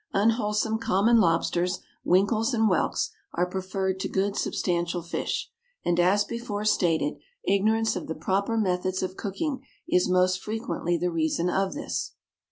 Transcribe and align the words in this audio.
Unwholesome 0.13 0.79
common 0.79 1.19
lobsters, 1.19 1.81
winkles, 2.03 2.55
and 2.55 2.65
whelks, 2.67 3.11
are 3.33 3.45
preferred 3.45 3.99
to 3.99 4.09
good 4.09 4.35
substantial 4.35 5.03
fish, 5.03 5.51
and, 5.85 5.99
as 5.99 6.23
before 6.23 6.65
stated, 6.65 7.17
ignorance 7.43 7.95
of 7.95 8.07
the 8.07 8.15
proper 8.15 8.57
methods 8.57 9.03
of 9.03 9.15
cooking 9.15 9.63
is 9.87 10.09
most 10.09 10.39
frequently 10.41 10.97
the 10.97 11.11
reason 11.11 11.51
of 11.51 11.75
this. 11.75 12.13